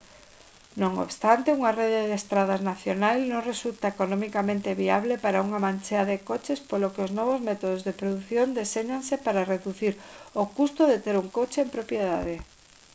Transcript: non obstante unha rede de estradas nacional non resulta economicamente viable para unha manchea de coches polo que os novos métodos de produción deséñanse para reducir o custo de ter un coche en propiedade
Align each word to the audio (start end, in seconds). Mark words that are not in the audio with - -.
non 0.81 0.93
obstante 1.05 1.55
unha 1.57 1.75
rede 1.81 2.01
de 2.09 2.15
estradas 2.21 2.61
nacional 2.71 3.17
non 3.31 3.47
resulta 3.51 3.91
economicamente 3.93 4.77
viable 4.83 5.15
para 5.23 5.43
unha 5.47 5.63
manchea 5.67 6.03
de 6.09 6.17
coches 6.29 6.59
polo 6.69 6.91
que 6.93 7.03
os 7.05 7.11
novos 7.19 7.39
métodos 7.49 7.81
de 7.87 7.97
produción 8.01 8.47
deséñanse 8.59 9.15
para 9.25 9.47
reducir 9.53 9.93
o 10.41 10.43
custo 10.57 10.81
de 10.91 10.97
ter 11.05 11.15
un 11.23 11.29
coche 11.37 11.59
en 11.61 11.69
propiedade 11.75 12.35